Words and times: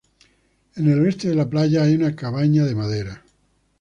En 0.77 0.87
el 0.91 0.99
oeste 1.01 1.29
de 1.29 1.35
la 1.35 1.47
playa 1.47 1.83
hay 1.83 1.93
una 1.93 2.15
cabaña 2.15 2.65
de 2.65 2.73
madera. 2.73 3.23